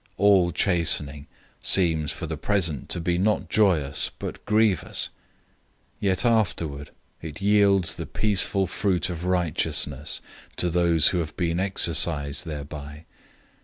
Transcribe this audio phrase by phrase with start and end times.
[0.17, 1.27] 012:011 All chastening
[1.61, 5.11] seems for the present to be not joyous but grievous;
[5.99, 6.89] yet afterward
[7.21, 10.19] it yields the peaceful fruit of righteousness
[10.55, 13.05] to those who have been exercised thereby.